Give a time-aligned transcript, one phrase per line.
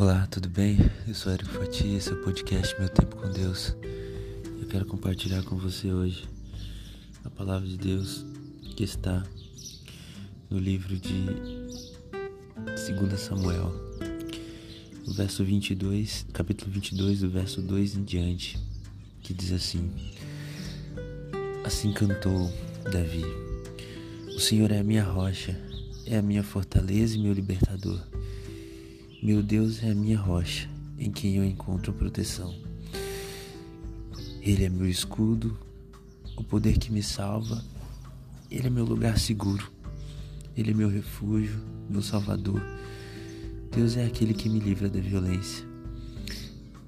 [0.00, 0.78] Olá, tudo bem?
[1.06, 3.76] Eu sou Eric Fatia, esse é o podcast Meu Tempo com Deus.
[4.58, 6.26] Eu quero compartilhar com você hoje
[7.22, 8.24] a palavra de Deus
[8.74, 9.22] que está
[10.48, 11.26] no livro de
[12.64, 13.74] 2 Samuel,
[15.06, 18.58] no verso 22, capítulo 22, do verso 2 em diante,
[19.20, 19.92] que diz assim:
[21.62, 22.50] Assim cantou
[22.90, 23.26] Davi:
[24.34, 25.60] O Senhor é a minha rocha,
[26.06, 28.00] é a minha fortaleza e meu libertador.
[29.22, 30.66] Meu Deus é a minha rocha,
[30.98, 32.54] em quem eu encontro proteção.
[34.40, 35.58] Ele é meu escudo,
[36.38, 37.62] o poder que me salva.
[38.50, 39.70] Ele é meu lugar seguro.
[40.56, 42.62] Ele é meu refúgio, meu salvador.
[43.70, 45.66] Deus é aquele que me livra da violência.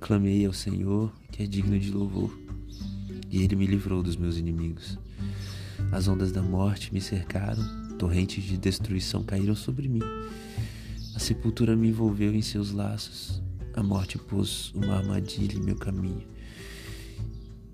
[0.00, 2.34] Clamei ao Senhor, que é digno de louvor,
[3.30, 4.98] e ele me livrou dos meus inimigos.
[5.92, 7.62] As ondas da morte me cercaram,
[7.98, 10.00] torrentes de destruição caíram sobre mim.
[11.14, 13.40] A sepultura me envolveu em seus laços.
[13.74, 16.26] A morte pôs uma armadilha em meu caminho.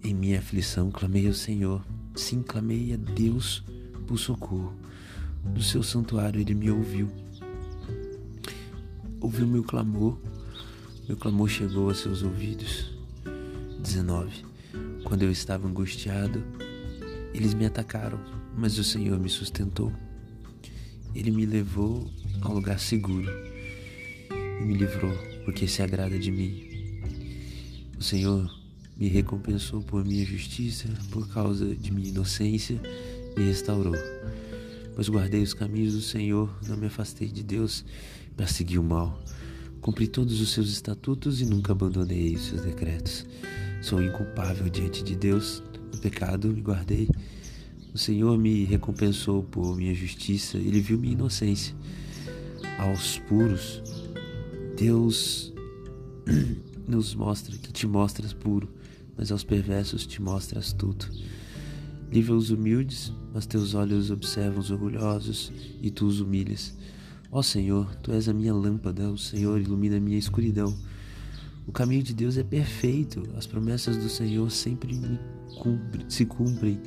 [0.04, 1.82] Em minha aflição clamei ao Senhor.
[2.14, 3.64] Sim, clamei a Deus
[4.06, 4.74] por socorro.
[5.42, 7.10] Do seu santuário ele me ouviu.
[9.20, 10.18] Ouviu meu clamor.
[11.08, 12.92] Meu clamor chegou a seus ouvidos.
[13.82, 14.44] 19.
[15.02, 16.44] Quando eu estava angustiado,
[17.32, 18.20] eles me atacaram,
[18.56, 19.90] mas o Senhor me sustentou.
[21.14, 22.08] Ele me levou
[22.42, 23.30] a um lugar seguro
[24.60, 25.12] e me livrou,
[25.44, 26.68] porque se agrada de mim.
[27.98, 28.50] O Senhor
[28.96, 32.80] me recompensou por minha justiça, por causa de minha inocência,
[33.36, 33.96] me restaurou.
[34.94, 37.84] Pois guardei os caminhos do Senhor, não me afastei de Deus
[38.36, 39.22] para seguir o mal.
[39.80, 43.26] Cumpri todos os seus estatutos e nunca abandonei os seus decretos.
[43.80, 47.08] Sou inculpável diante de Deus, no pecado me guardei.
[47.94, 51.74] O Senhor me recompensou por minha justiça, ele viu minha inocência
[52.80, 53.82] aos puros,
[54.74, 55.52] Deus
[56.88, 58.70] nos mostra que te mostras puro,
[59.18, 61.04] mas aos perversos te mostras tudo.
[62.10, 65.52] Livra os humildes, mas teus olhos observam os orgulhosos
[65.82, 66.74] e tu os humilhas.
[67.30, 70.74] Ó Senhor, tu és a minha lâmpada, o Senhor ilumina a minha escuridão.
[71.66, 74.98] O caminho de Deus é perfeito, as promessas do Senhor sempre
[75.58, 76.80] cumpre, se cumprem.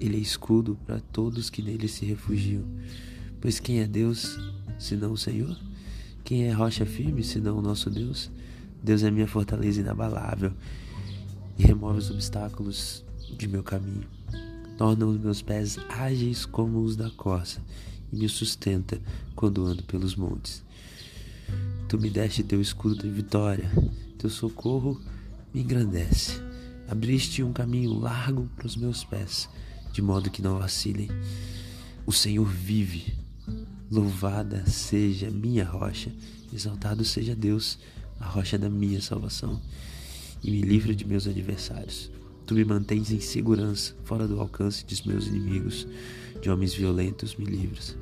[0.00, 2.64] Ele é escudo para todos que nele se refugiam.
[3.42, 4.38] Pois quem é Deus
[4.78, 5.58] senão o Senhor?
[6.22, 8.30] Quem é rocha firme senão o nosso Deus?
[8.80, 10.52] Deus é minha fortaleza inabalável
[11.58, 13.04] e remove os obstáculos
[13.36, 14.06] de meu caminho.
[14.78, 17.60] Torna os meus pés ágeis como os da corça
[18.12, 19.00] e me sustenta
[19.34, 20.62] quando ando pelos montes.
[21.88, 23.68] Tu me deste teu escudo de vitória,
[24.18, 25.00] teu socorro
[25.52, 26.40] me engrandece.
[26.88, 29.48] Abriste um caminho largo para os meus pés,
[29.92, 31.08] de modo que não vacilem.
[32.06, 33.20] O Senhor vive,
[33.92, 36.10] Louvada seja minha rocha,
[36.50, 37.78] exaltado seja Deus,
[38.18, 39.60] a rocha da minha salvação,
[40.42, 42.10] e me livra de meus adversários.
[42.46, 45.86] Tu me mantens em segurança, fora do alcance dos meus inimigos,
[46.40, 47.94] de homens violentos me livras.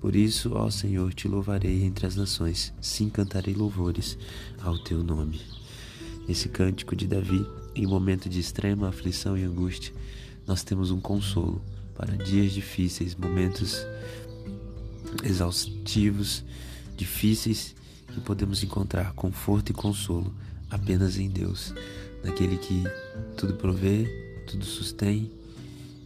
[0.00, 4.18] Por isso, ó Senhor, te louvarei entre as nações, sim cantarei louvores
[4.60, 5.40] ao teu nome.
[6.28, 7.46] Esse cântico de Davi,
[7.76, 9.94] em momento de extrema aflição e angústia,
[10.48, 11.62] nós temos um consolo
[11.94, 13.86] para dias difíceis, momentos
[15.22, 16.44] exaustivos,
[16.96, 17.74] difíceis,
[18.12, 20.34] que podemos encontrar conforto e consolo
[20.70, 21.74] apenas em Deus,
[22.24, 22.84] naquele que
[23.36, 24.06] tudo provê,
[24.46, 25.30] tudo sustém,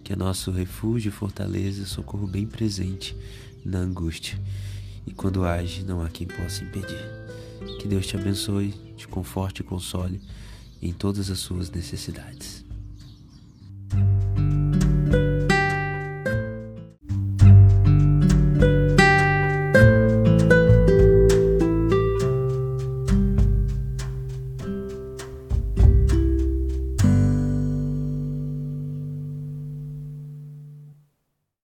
[0.03, 3.17] que é nosso refúgio, fortaleza, socorro bem presente
[3.65, 4.39] na angústia.
[5.07, 6.99] E quando age, não há quem possa impedir.
[7.81, 10.21] Que Deus te abençoe, te conforte e console
[10.83, 12.66] em todas as suas necessidades.